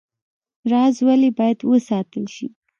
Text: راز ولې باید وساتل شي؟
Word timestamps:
راز 0.71 0.95
ولې 1.07 1.29
باید 1.39 1.59
وساتل 1.71 2.25
شي؟ 2.35 2.47